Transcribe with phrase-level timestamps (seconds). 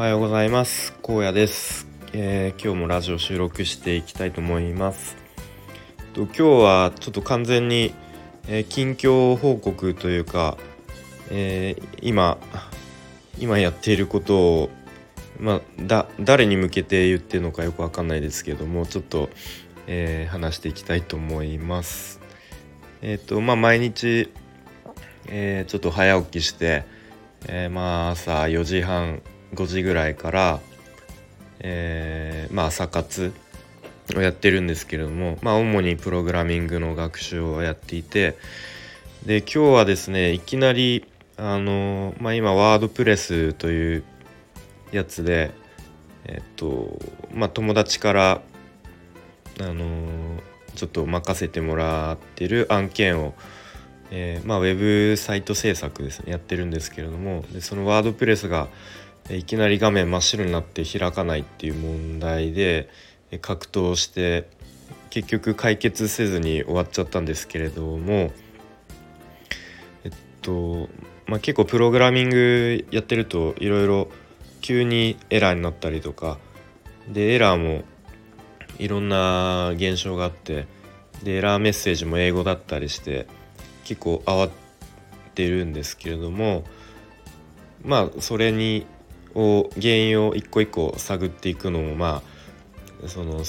[0.00, 0.94] はようございます。
[1.06, 5.14] 荒野です、えー、今日もラジオ収録していきたいと思います。
[6.14, 7.92] と今日はちょっと完全に、
[8.48, 10.56] えー、近況報告というか、
[11.30, 12.38] えー、今
[13.38, 14.70] 今やっていることを
[15.38, 19.28] まあ、だ誰に向けて言ってるのかよくわかんないですけどもちょっと、
[19.86, 22.22] えー、話していきたいと思います。
[23.02, 24.32] えっ、ー、とまあ毎日、
[25.26, 26.84] えー、ちょっと早起きして、
[27.46, 29.20] えー、まあ朝4時半
[29.54, 30.60] 5時ぐらいから、
[31.60, 33.32] えー、まあ朝活
[34.16, 38.36] をやってるんですけれども、まあ、主にプログラミングの学習をやっていて
[39.24, 41.04] で今日はですねいきなり
[41.36, 44.04] あの、まあ、今ワードプレスという
[44.92, 45.52] やつで
[46.24, 46.98] えっと
[47.32, 48.42] まあ友達から
[49.60, 49.84] あの
[50.74, 53.34] ちょっと任せてもらってる案件を、
[54.10, 54.78] えー、まあ、ウェ
[55.10, 58.68] ブサイト制作ですねやってるんですけれどもでそのワードプレスが
[59.28, 62.88] いきなり画面真っ白になって開かないっていう問題で
[63.42, 64.48] 格闘して
[65.10, 68.32] 結局解決せずに終わっちゃったんですけれども
[70.04, 70.88] えっと
[71.26, 74.08] まあ結構プログラミングやってるといろいろ
[74.60, 76.38] 急にエラーになったりとか
[77.08, 77.84] でエラーも
[78.78, 80.66] いろんな現象があって
[81.22, 83.26] でエラーメッセージも英語だったりして
[83.84, 84.50] 結構慌
[85.34, 86.64] てるんですけれども
[87.84, 88.86] まあそれに
[89.34, 92.22] を原因を一個一個探っていくのもま
[93.04, 93.42] あその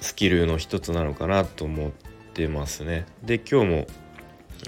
[0.00, 1.90] スキルの一つなのかなと思っ
[2.34, 3.06] てますね。
[3.22, 3.86] で今日も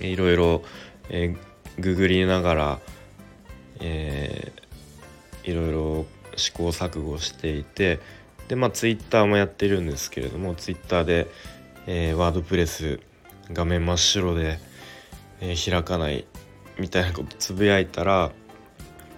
[0.00, 0.62] いろいろ、
[1.10, 2.80] えー、ググりながら、
[3.80, 8.00] えー、いろいろ試行錯誤していて
[8.48, 11.28] でまあツイッターもやってるんですけれどもツイッターで、
[11.86, 13.00] えー、ワードプレス
[13.52, 14.58] 画面真っ白で、
[15.40, 16.26] えー、開かない
[16.78, 18.32] みたいなことつぶやいたら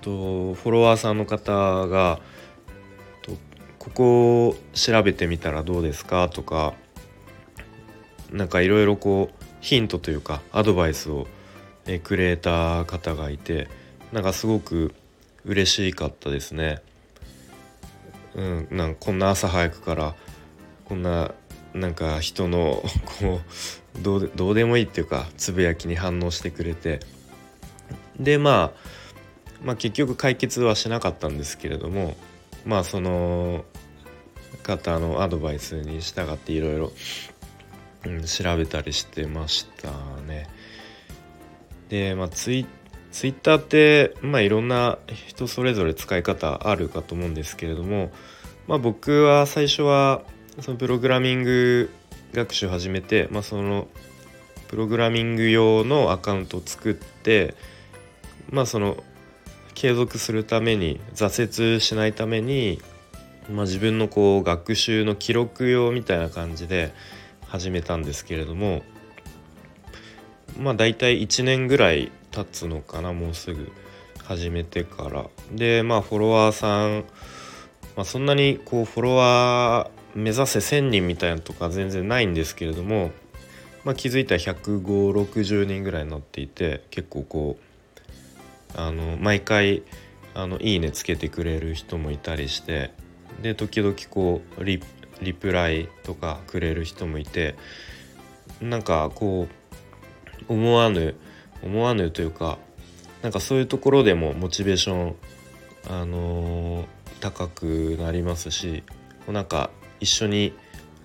[0.05, 1.52] とフォロワーさんの方
[1.88, 2.20] が
[3.22, 3.33] と
[3.78, 6.28] ここを調べてみたらどうですか？
[6.28, 6.74] とか
[8.30, 11.27] なんかいろいろこうヒントというかアドバイスを
[12.02, 13.68] くれた方がいて
[14.12, 14.95] なんかすごく
[15.45, 16.83] 嬉しかったですね。
[18.34, 20.14] うん、なんこんな朝早くから
[20.84, 21.33] こんな
[21.73, 22.83] なんか人の
[23.20, 23.40] こ
[23.98, 27.01] うどうどうでもいいっていうかつぶやきに反応してくれて
[28.18, 28.95] でまあ
[29.64, 32.17] まあ、結局解決はしなかったんですけれども
[32.64, 33.64] まあその
[34.63, 36.92] 方のアドバイスに従っていろいろ
[38.27, 39.91] 調べたりしてました
[40.27, 40.48] ね。
[41.89, 42.67] で、まあ、ツイ
[43.13, 48.11] ツイッターって、まあ、いろんな人それぞれ使い方あるかと思うんですけれども、
[48.67, 50.23] まあ、僕は最初は
[50.61, 51.91] そのプログラミング
[52.33, 53.86] 学習始めて、まあ、その
[54.67, 57.55] プログラミング用のアカウントを作って
[58.51, 59.02] まあその
[59.74, 62.80] 継続するために挫折しないために、
[63.51, 66.92] まあ、自分のこう学習の記録用みたいな感じで
[67.46, 68.83] 始めたんですけれども
[70.58, 73.73] まあ大体1年ぐらい経つのかなもうすぐ
[74.24, 75.27] 始めてから。
[75.52, 77.05] でまあフォロワーさん、
[77.96, 83.11] まあ、そんなにこうフォロワー目指せ1,000人みたいなとか全然ないんですけれども、
[83.84, 87.64] まあ、気づいたら15060人ぐらいになっていて結構こう
[88.74, 89.83] あの毎回
[90.35, 92.90] あのいいねつけてくれる人もいたりして
[93.42, 94.80] で時々こうリ
[95.35, 97.55] プライとかくれる人もいて
[98.61, 99.48] なんかこ
[100.48, 101.17] う思わぬ
[101.63, 102.58] 思わぬというか
[103.23, 105.17] なんかそういうところでもモチベーション
[105.89, 106.86] あのー、
[107.20, 108.83] 高くなりますし
[109.29, 109.70] なんか
[110.01, 110.52] 一緒に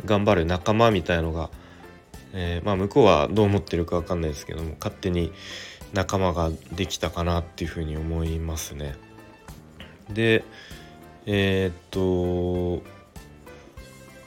[0.05, 1.49] 頑張る仲間みたいのが、
[2.33, 5.31] えー、まあ向こうはどう思ってるか分かんないですけども勝手に
[5.93, 8.95] 仲間ができたかなっていうふうに思いますね。
[10.09, 10.43] で
[11.25, 12.83] えー、っと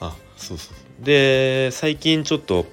[0.00, 2.66] あそうそうで最近ちょっと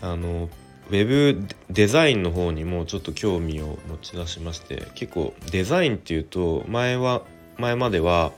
[0.00, 0.48] あの
[0.90, 7.22] ウェブデザインの方にもちょっと興味を持ち出しまして結構デザインっていうと前は
[7.56, 8.32] 前までは、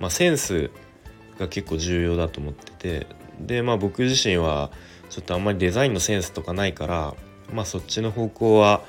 [0.00, 0.70] まあ、センス
[1.38, 3.06] が結構重要だと思ってて
[3.40, 4.70] でまあ僕自身は
[5.10, 7.14] ちょっとあんまりデザインのセンスとかないから
[7.52, 8.82] まあそっちの方向は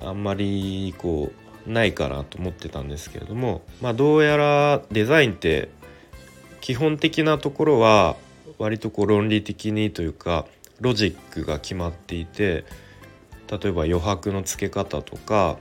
[0.00, 1.32] あんまりこ
[1.66, 5.70] うないかなと思ってたんですけれどもまあどうやらデザインって
[6.60, 8.16] 基本的なところは
[8.58, 10.46] 割とこう論理的にというか
[10.80, 12.64] ロジックが決まっていて
[13.50, 15.58] 例えば余白の付け方とか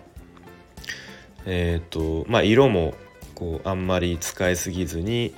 [1.46, 2.94] え、ー、とまあ色も
[3.36, 5.34] こうあんまり使いすぎずに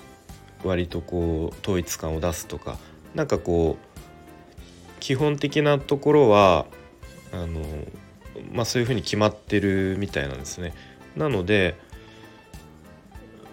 [0.63, 2.77] 割とこう統一感を出すとか
[3.13, 3.86] なんかこう
[5.07, 6.65] 基本的なところは
[7.31, 7.61] あの
[8.51, 10.73] まあそういうふうに決まってるみたいなんですね。
[11.15, 11.79] なので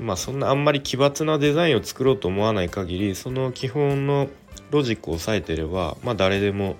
[0.00, 4.26] まあそんなあんまり奇抜なデザインを作ろうと思わない限りその基本の
[4.72, 6.74] ロジックを押さえてればまあ誰でも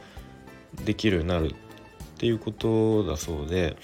[0.84, 1.54] できるようになるっ
[2.18, 3.76] ていうことだそうで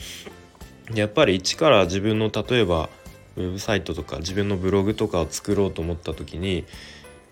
[0.92, 2.88] やっぱり一から自分の例えば
[3.36, 6.64] ウェブサイトとか自分のブログとかを作ろうと思った時に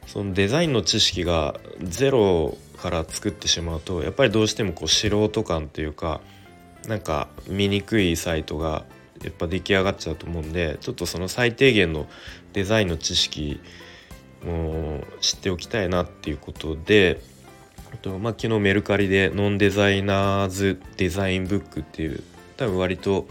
[0.06, 6.20] そのデザインの知識がゼロから作ってしまうとやっぱりどうしてもこう素人感というか
[6.86, 8.84] なんか見にくいサイトが
[9.22, 12.06] やっぱ出来上がっちゃうと思うんでちょっとその最低限の
[12.52, 13.60] デザインの知識
[14.44, 17.20] も知っておきたいなっていうことで
[18.02, 22.22] と、まあ、昨日メルカリでノンデザイナーズデザインブックっていう
[22.56, 23.26] 多分割と、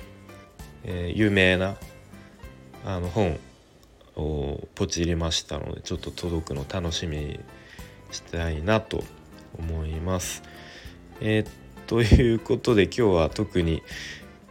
[0.84, 1.78] えー、有名な
[2.86, 3.40] あの本
[4.16, 7.40] をポチりましたのでちょっと届くの楽しみに
[8.12, 9.04] したいなと
[9.60, 10.44] 思います。
[11.22, 11.48] えー、
[11.88, 13.82] ということで今日は特に、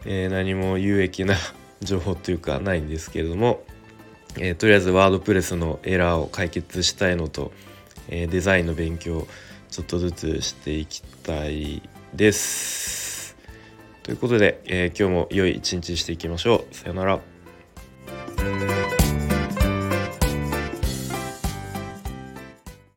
[0.05, 1.35] えー、何も有益な
[1.81, 3.63] 情報というかないんですけれども、
[4.39, 7.53] えー、とりあえずワードプレスのエラーを解決したいのと、
[8.09, 9.27] えデザインの勉強
[9.71, 11.83] ちょっとずつしていきたい
[12.15, 13.37] です。
[14.03, 16.75] ということで、え今日も良い一日していきましょう。
[16.75, 17.36] さよなら。